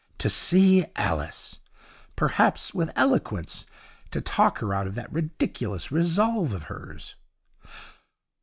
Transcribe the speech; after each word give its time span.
To 0.17 0.31
see 0.31 0.83
Alice! 0.95 1.59
Perhaps, 2.15 2.73
with 2.73 2.91
eloquence, 2.95 3.67
to 4.09 4.19
talk 4.19 4.57
her 4.57 4.73
out 4.73 4.87
of 4.87 4.95
that 4.95 5.13
ridiculous 5.13 5.91
resolve 5.91 6.53
of 6.53 6.63
hers! 6.63 7.13